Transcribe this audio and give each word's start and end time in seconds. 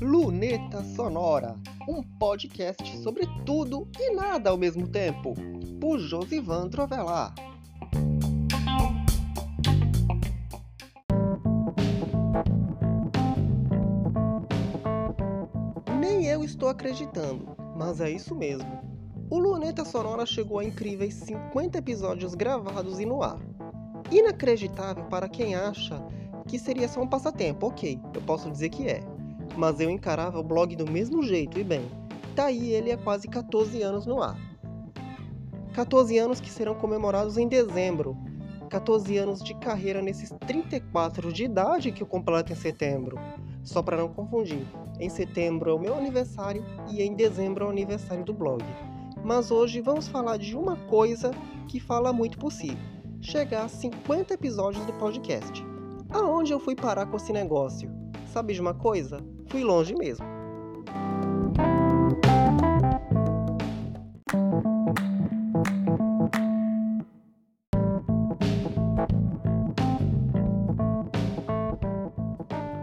Luneta 0.00 0.84
Sonora, 0.84 1.56
um 1.88 2.02
podcast 2.02 2.98
sobre 2.98 3.26
tudo 3.44 3.88
e 3.98 4.14
nada 4.14 4.50
ao 4.50 4.56
mesmo 4.56 4.86
tempo, 4.86 5.34
por 5.80 5.98
Josivan 5.98 6.68
Trovelar. 6.68 7.34
Nem 16.00 16.26
eu 16.26 16.44
estou 16.44 16.68
acreditando, 16.68 17.56
mas 17.76 18.00
é 18.00 18.10
isso 18.10 18.34
mesmo. 18.34 18.80
O 19.28 19.38
Luneta 19.38 19.84
Sonora 19.84 20.24
chegou 20.24 20.60
a 20.60 20.64
incríveis 20.64 21.14
50 21.14 21.78
episódios 21.78 22.34
gravados 22.34 23.00
e 23.00 23.04
no 23.04 23.22
ar. 23.22 23.38
Inacreditável 24.10 25.04
para 25.06 25.28
quem 25.28 25.54
acha 25.54 26.00
que 26.48 26.58
seria 26.58 26.88
só 26.88 27.00
um 27.00 27.06
passatempo, 27.06 27.68
ok, 27.68 28.00
eu 28.14 28.22
posso 28.22 28.50
dizer 28.50 28.70
que 28.70 28.88
é. 28.88 29.00
Mas 29.56 29.78
eu 29.78 29.90
encarava 29.90 30.40
o 30.40 30.42
blog 30.42 30.74
do 30.74 30.90
mesmo 30.90 31.22
jeito, 31.22 31.58
e 31.58 31.62
bem, 31.62 31.88
tá 32.34 32.46
aí 32.46 32.72
ele 32.72 32.90
há 32.90 32.96
quase 32.96 33.28
14 33.28 33.82
anos 33.82 34.06
no 34.06 34.22
ar. 34.22 34.36
14 35.74 36.18
anos 36.18 36.40
que 36.40 36.50
serão 36.50 36.74
comemorados 36.74 37.36
em 37.36 37.46
dezembro. 37.46 38.16
14 38.68 39.16
anos 39.16 39.42
de 39.42 39.54
carreira 39.54 40.02
nesses 40.02 40.30
34 40.46 41.32
de 41.32 41.44
idade 41.44 41.92
que 41.92 42.02
eu 42.02 42.06
completo 42.06 42.52
em 42.52 42.56
setembro. 42.56 43.18
Só 43.62 43.82
para 43.82 43.96
não 43.96 44.08
confundir, 44.08 44.66
em 44.98 45.08
setembro 45.08 45.70
é 45.70 45.74
o 45.74 45.78
meu 45.78 45.94
aniversário 45.94 46.64
e 46.90 47.02
em 47.02 47.14
dezembro 47.14 47.64
é 47.64 47.68
o 47.68 47.70
aniversário 47.70 48.24
do 48.24 48.32
blog. 48.32 48.64
Mas 49.22 49.50
hoje 49.50 49.80
vamos 49.80 50.08
falar 50.08 50.38
de 50.38 50.56
uma 50.56 50.76
coisa 50.76 51.30
que 51.68 51.78
fala 51.78 52.12
muito 52.12 52.38
por 52.38 52.50
si: 52.50 52.76
chegar 53.20 53.64
a 53.64 53.68
50 53.68 54.34
episódios 54.34 54.84
do 54.86 54.92
podcast. 54.94 55.64
Aonde 56.10 56.52
eu 56.52 56.58
fui 56.58 56.74
parar 56.74 57.06
com 57.06 57.16
esse 57.16 57.32
negócio? 57.32 57.90
Sabe 58.26 58.54
de 58.54 58.60
uma 58.60 58.72
coisa? 58.72 59.18
Fui 59.48 59.62
longe 59.62 59.94
mesmo. 59.94 60.24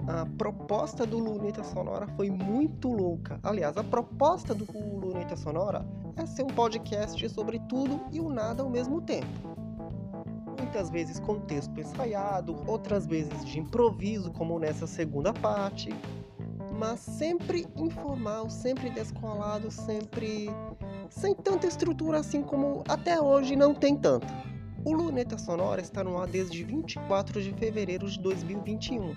A 0.08 0.26
proposta 0.38 1.06
do 1.06 1.18
Luneta 1.18 1.64
Sonora 1.64 2.08
foi 2.16 2.30
muito 2.30 2.92
louca. 2.92 3.40
Aliás, 3.42 3.76
a 3.76 3.84
proposta 3.84 4.54
do 4.54 4.66
Luneta 4.72 5.36
Sonora 5.36 5.84
é 6.16 6.26
ser 6.28 6.44
um 6.44 6.48
podcast 6.48 7.28
sobre 7.30 7.60
tudo 7.68 8.02
e 8.12 8.20
o 8.20 8.30
nada 8.30 8.62
ao 8.62 8.70
mesmo 8.70 9.02
tempo 9.02 9.55
muitas 10.66 10.90
vezes 10.90 11.20
com 11.20 11.40
texto 11.40 11.80
ensaiado, 11.80 12.56
outras 12.66 13.06
vezes 13.06 13.46
de 13.46 13.60
improviso, 13.60 14.32
como 14.32 14.58
nessa 14.58 14.88
segunda 14.88 15.32
parte, 15.32 15.90
mas 16.80 17.00
sempre 17.00 17.68
informal, 17.78 18.50
sempre 18.50 18.90
descolado, 18.90 19.70
sempre 19.70 20.50
sem 21.08 21.36
tanta 21.36 21.68
estrutura 21.68 22.20
assim 22.20 22.42
como 22.42 22.84
até 22.90 23.22
hoje 23.22 23.56
não 23.56 23.76
tem 23.76 23.96
tanta. 23.96 24.26
O 24.84 24.92
Luneta 24.92 25.38
Sonora 25.38 25.82
está 25.82 26.04
no 26.04 26.18
ar 26.18 26.28
desde 26.28 26.64
24 26.64 27.44
de 27.44 27.54
fevereiro 27.54 28.10
de 28.10 28.20
2021, 28.20 29.16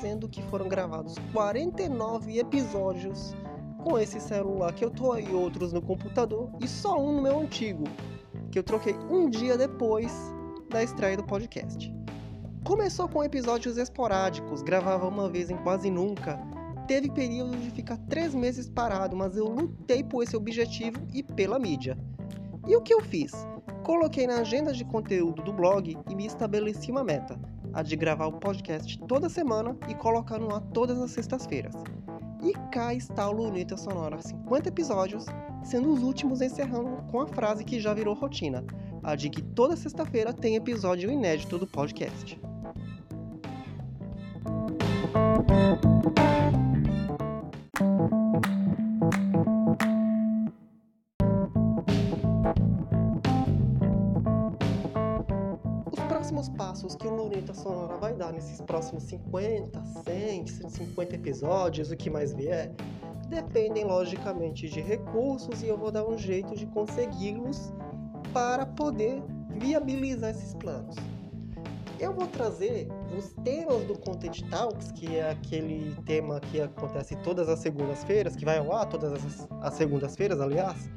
sendo 0.00 0.28
que 0.28 0.40
foram 0.42 0.68
gravados 0.68 1.16
49 1.32 2.38
episódios 2.38 3.34
com 3.82 3.98
esse 3.98 4.20
celular 4.20 4.72
que 4.72 4.84
eu 4.84 4.90
tô 4.90 5.12
aí, 5.12 5.34
outros 5.34 5.72
no 5.72 5.82
computador 5.82 6.50
e 6.62 6.68
só 6.68 6.96
um 7.00 7.12
no 7.12 7.22
meu 7.22 7.40
antigo, 7.40 7.82
que 8.52 8.58
eu 8.58 8.62
troquei 8.62 8.94
um 9.10 9.28
dia 9.28 9.58
depois 9.58 10.37
da 10.68 10.82
estreia 10.82 11.16
do 11.16 11.24
podcast. 11.24 11.92
Começou 12.62 13.08
com 13.08 13.24
episódios 13.24 13.78
esporádicos, 13.78 14.60
gravava 14.60 15.08
uma 15.08 15.28
vez 15.28 15.48
em 15.48 15.56
quase 15.56 15.90
nunca. 15.90 16.38
Teve 16.86 17.10
período 17.10 17.56
de 17.56 17.70
ficar 17.70 17.96
três 18.08 18.34
meses 18.34 18.68
parado, 18.68 19.16
mas 19.16 19.36
eu 19.36 19.46
lutei 19.46 20.04
por 20.04 20.22
esse 20.22 20.36
objetivo 20.36 21.00
e 21.14 21.22
pela 21.22 21.58
mídia. 21.58 21.98
E 22.66 22.76
o 22.76 22.82
que 22.82 22.92
eu 22.92 23.00
fiz? 23.00 23.32
Coloquei 23.82 24.26
na 24.26 24.40
agenda 24.40 24.72
de 24.72 24.84
conteúdo 24.84 25.42
do 25.42 25.52
blog 25.52 25.96
e 26.08 26.14
me 26.14 26.26
estabeleci 26.26 26.90
uma 26.90 27.02
meta: 27.02 27.40
a 27.72 27.82
de 27.82 27.96
gravar 27.96 28.26
o 28.26 28.38
podcast 28.38 28.98
toda 29.06 29.30
semana 29.30 29.74
e 29.88 29.94
colocar 29.94 30.38
no 30.38 30.54
ar 30.54 30.60
todas 30.60 31.00
as 31.00 31.10
sextas-feiras. 31.10 31.74
E 32.42 32.52
cá 32.70 32.92
está 32.94 33.28
o 33.28 33.32
Luneta 33.32 33.76
Sonora 33.76 34.20
50 34.20 34.68
episódios, 34.68 35.26
sendo 35.64 35.92
os 35.92 36.02
últimos 36.02 36.40
encerrando 36.40 37.02
com 37.10 37.20
a 37.20 37.26
frase 37.26 37.64
que 37.64 37.80
já 37.80 37.94
virou 37.94 38.14
rotina: 38.14 38.64
a 39.08 39.14
de 39.14 39.30
que 39.30 39.40
toda 39.40 39.74
sexta-feira 39.74 40.34
tem 40.34 40.54
episódio 40.54 41.10
inédito 41.10 41.56
do 41.56 41.66
podcast. 41.66 42.38
Os 55.90 56.00
próximos 56.06 56.50
passos 56.50 56.94
que 56.94 57.06
o 57.06 57.14
Luneta 57.14 57.54
Sonora 57.54 57.96
vai 57.96 58.12
dar 58.12 58.30
nesses 58.34 58.60
próximos 58.60 59.04
50, 59.04 59.82
100, 60.04 60.46
150 60.48 61.14
episódios, 61.14 61.90
o 61.90 61.96
que 61.96 62.10
mais 62.10 62.34
vier, 62.34 62.74
dependem 63.30 63.84
logicamente 63.84 64.68
de 64.68 64.82
recursos 64.82 65.62
e 65.62 65.66
eu 65.66 65.78
vou 65.78 65.90
dar 65.90 66.06
um 66.06 66.18
jeito 66.18 66.54
de 66.54 66.66
consegui-los 66.66 67.72
para 68.32 68.66
poder 68.66 69.22
viabilizar 69.58 70.30
esses 70.30 70.54
planos. 70.54 70.96
Eu 71.98 72.12
vou 72.12 72.28
trazer 72.28 72.86
os 73.16 73.32
temas 73.42 73.84
do 73.84 73.98
Content 73.98 74.42
Talks, 74.48 74.92
que 74.92 75.16
é 75.16 75.30
aquele 75.30 75.96
tema 76.06 76.38
que 76.38 76.60
acontece 76.60 77.16
todas 77.16 77.48
as 77.48 77.58
segundas-feiras, 77.58 78.36
que 78.36 78.44
vai 78.44 78.58
ao 78.58 78.72
ar 78.72 78.86
todas 78.86 79.12
as, 79.12 79.48
as 79.62 79.74
segundas-feiras, 79.74 80.40
aliás, 80.40 80.88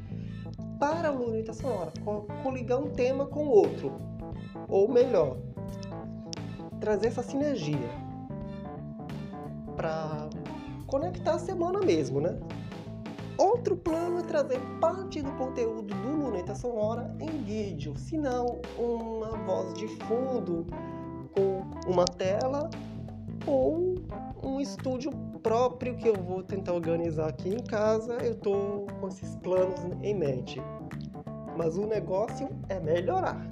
para 0.80 1.12
o 1.12 1.26
Luneta 1.26 1.54
Sonora, 1.54 1.92
coligar 2.44 2.80
um 2.80 2.92
tema 2.92 3.26
com 3.26 3.48
outro. 3.48 4.00
Ou 4.68 4.88
melhor, 4.88 5.38
trazer 6.80 7.08
essa 7.08 7.24
sinergia 7.24 7.90
para 9.76 10.30
conectar 10.86 11.36
a 11.36 11.40
semana 11.40 11.80
mesmo, 11.80 12.22
né? 12.22 12.38
Outro 13.38 13.76
plano 13.76 14.20
é 14.20 14.24
trazer 14.24 14.60
parte 14.80 15.22
do 15.22 15.32
conteúdo 15.34 15.94
do 15.94 16.10
Luneta 16.10 16.56
Sonora 16.56 17.16
em 17.20 17.44
vídeo, 17.44 17.96
se 17.98 18.18
não 18.18 18.62
uma 18.78 19.32
voz 19.46 19.74
de 19.74 19.88
fundo 20.06 20.66
com 21.34 21.62
uma 21.90 22.06
tela 22.06 22.70
ou 23.46 23.96
um 24.44 24.60
estúdio 24.60 25.12
próprio 25.42 25.96
que 25.96 26.08
eu 26.08 26.16
vou 26.16 26.44
tentar 26.44 26.74
organizar 26.74 27.30
aqui 27.30 27.50
em 27.50 27.64
casa. 27.64 28.14
Eu 28.24 28.34
estou 28.34 28.88
com 29.00 29.08
esses 29.08 29.36
planos 29.38 29.80
em 30.02 30.14
mente. 30.14 30.62
Mas 31.58 31.78
o 31.78 31.86
negócio 31.86 32.50
é 32.70 32.80
melhorar. 32.80 33.48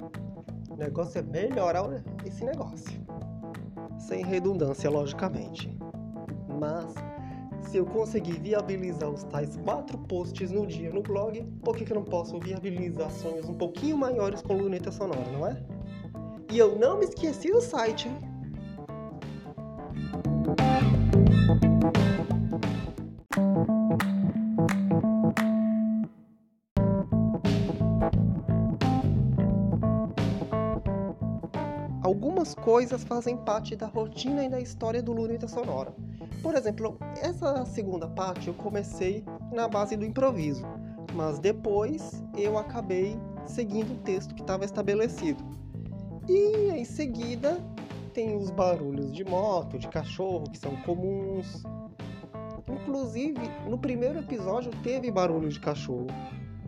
O 0.70 0.76
negócio 0.76 1.18
é 1.18 1.22
melhorar 1.22 1.84
esse 2.24 2.44
negócio. 2.44 3.00
Sem 3.98 4.24
redundância, 4.24 4.88
logicamente. 4.88 5.76
Mas 6.58 6.94
se 7.62 7.76
eu 7.76 7.86
conseguir 7.86 8.40
viabilizar 8.40 9.08
os 9.08 9.24
tais 9.24 9.56
quatro 9.56 9.98
posts 9.98 10.50
no 10.50 10.66
dia 10.66 10.92
no 10.92 11.02
blog, 11.02 11.42
por 11.62 11.76
que, 11.76 11.84
que 11.84 11.92
eu 11.92 11.96
não 11.96 12.04
posso 12.04 12.38
viabilizar 12.38 13.10
sonhos 13.10 13.48
um 13.48 13.54
pouquinho 13.54 13.96
maiores 13.96 14.42
com 14.42 14.54
luneta 14.54 14.90
sonora, 14.90 15.30
não 15.32 15.46
é? 15.46 15.62
E 16.50 16.58
eu 16.58 16.76
não 16.76 16.98
me 16.98 17.04
esqueci 17.04 17.50
do 17.52 17.60
site, 17.60 18.08
hein? 18.08 18.30
Algumas 32.02 32.54
coisas 32.54 33.04
fazem 33.04 33.36
parte 33.36 33.76
da 33.76 33.86
rotina 33.86 34.44
e 34.44 34.48
da 34.48 34.60
história 34.60 35.00
do 35.00 35.12
Luneta 35.12 35.46
Sonora. 35.46 35.94
Por 36.42 36.54
exemplo, 36.54 36.96
essa 37.20 37.64
segunda 37.66 38.08
parte 38.08 38.48
eu 38.48 38.54
comecei 38.54 39.24
na 39.52 39.68
base 39.68 39.96
do 39.96 40.04
improviso, 40.04 40.64
mas 41.14 41.38
depois 41.38 42.22
eu 42.36 42.56
acabei 42.56 43.18
seguindo 43.44 43.92
o 43.92 43.98
texto 43.98 44.34
que 44.34 44.40
estava 44.40 44.64
estabelecido. 44.64 45.44
E 46.28 46.70
em 46.70 46.84
seguida 46.84 47.58
tem 48.14 48.36
os 48.36 48.50
barulhos 48.50 49.12
de 49.12 49.24
moto, 49.24 49.78
de 49.78 49.88
cachorro, 49.88 50.44
que 50.44 50.58
são 50.58 50.74
comuns. 50.82 51.62
Inclusive, 52.68 53.40
no 53.68 53.78
primeiro 53.78 54.20
episódio 54.20 54.70
teve 54.82 55.10
barulho 55.10 55.48
de 55.48 55.60
cachorro. 55.60 56.06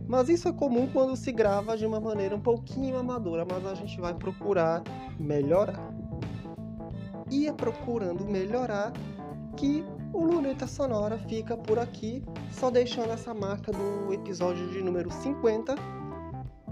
Mas 0.06 0.28
isso 0.28 0.48
é 0.48 0.52
comum 0.52 0.88
quando 0.92 1.16
se 1.16 1.32
grava 1.32 1.76
de 1.76 1.86
uma 1.86 2.00
maneira 2.00 2.36
um 2.36 2.40
pouquinho 2.40 2.98
amadora, 2.98 3.46
mas 3.48 3.64
a 3.64 3.74
gente 3.74 4.00
vai 4.00 4.12
procurar 4.12 4.82
melhorar. 5.19 5.80
E 7.30 7.46
é 7.46 7.52
procurando 7.52 8.24
melhorar 8.26 8.92
que 9.56 9.84
o 10.12 10.25
Luneta 10.25 10.66
Sonora 10.66 11.19
fica 11.19 11.56
por 11.56 11.78
aqui, 11.78 12.22
só 12.50 12.70
deixando 12.70 13.12
essa 13.12 13.32
marca 13.32 13.72
do 13.72 14.12
episódio 14.12 14.69
de 14.70 14.82
número 14.82 15.10
50 15.10 15.75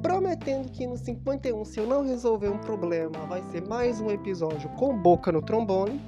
prometendo 0.03 0.71
que 0.71 0.87
no 0.87 0.97
51, 0.97 1.65
se 1.65 1.79
eu 1.79 1.87
não 1.87 2.05
resolver 2.05 2.49
um 2.49 2.59
problema, 2.59 3.19
vai 3.27 3.43
ser 3.51 3.67
mais 3.67 4.01
um 4.01 4.11
episódio 4.11 4.69
com 4.71 4.97
boca 4.97 5.31
no 5.31 5.43
trombone. 5.43 6.01